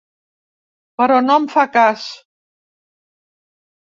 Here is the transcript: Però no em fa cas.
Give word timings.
Però 1.01 1.19
no 1.25 1.35
em 1.41 1.45
fa 1.51 1.65
cas. 1.75 2.07